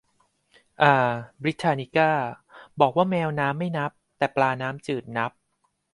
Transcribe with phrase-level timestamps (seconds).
[0.83, 0.93] อา
[1.41, 2.11] บริทานิกา
[2.79, 5.31] บอกว่าแมวน้ำไม่นับ แต่ปลาน้ำจืดนับ